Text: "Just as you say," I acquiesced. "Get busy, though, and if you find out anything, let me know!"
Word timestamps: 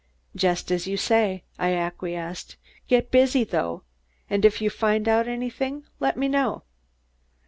"Just 0.35 0.71
as 0.71 0.87
you 0.87 0.97
say," 0.97 1.43
I 1.59 1.75
acquiesced. 1.75 2.55
"Get 2.87 3.11
busy, 3.11 3.43
though, 3.43 3.83
and 4.31 4.43
if 4.43 4.59
you 4.59 4.71
find 4.71 5.07
out 5.07 5.27
anything, 5.27 5.85
let 5.99 6.17
me 6.17 6.27
know!" 6.27 6.63